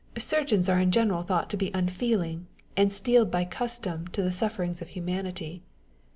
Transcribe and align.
Surgeons 0.17 0.67
are 0.67 0.79
in 0.79 0.89
general 0.89 1.21
thought 1.21 1.47
to 1.47 1.55
be 1.55 1.69
unfeeling, 1.75 2.47
and 2.75 2.91
steeled 2.91 3.29
by 3.29 3.45
custom 3.45 4.07
to 4.07 4.23
the 4.23 4.31
sufferings 4.31 4.81
of 4.81 4.87
humanity.. 4.89 5.61